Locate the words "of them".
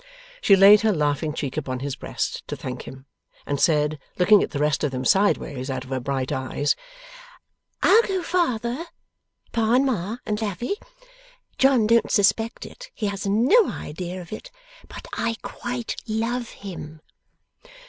4.83-5.05